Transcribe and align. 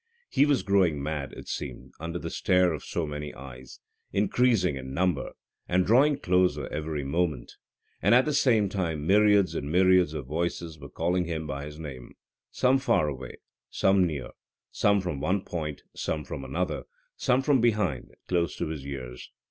He 0.29 0.47
was 0.47 0.63
growing 0.63 1.03
mad, 1.03 1.31
it 1.33 1.47
seemed, 1.47 1.91
under 1.99 2.17
the 2.17 2.31
stare 2.31 2.73
of 2.73 2.83
so 2.83 3.05
many 3.05 3.35
eyes, 3.35 3.79
increasing 4.11 4.75
in 4.75 4.95
number 4.95 5.33
and 5.67 5.85
drawing 5.85 6.17
closer 6.17 6.65
every 6.73 7.03
moment, 7.03 7.53
and 8.01 8.15
at 8.15 8.25
the 8.25 8.33
same 8.33 8.67
time 8.67 9.05
myriads 9.05 9.53
and 9.53 9.71
myriads 9.71 10.15
of 10.15 10.25
voices 10.25 10.79
were 10.79 10.89
calling 10.89 11.25
him 11.25 11.45
by 11.45 11.65
his 11.65 11.77
name, 11.79 12.15
some 12.49 12.79
far 12.79 13.07
away, 13.09 13.35
some 13.69 14.07
near, 14.07 14.31
some 14.71 15.01
from 15.01 15.19
one 15.19 15.41
point, 15.41 15.83
some 15.95 16.23
from 16.25 16.43
another, 16.43 16.85
some 17.15 17.43
from 17.43 17.61
behind, 17.61 18.09
close 18.27 18.55
to 18.55 18.69
his 18.69 18.83
ears. 18.87 19.29